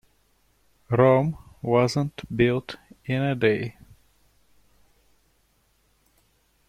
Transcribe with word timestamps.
Rome 0.89 1.37
wasn't 1.61 2.23
built 2.35 2.75
in 3.05 3.21
a 3.21 3.35
day. 3.35 3.75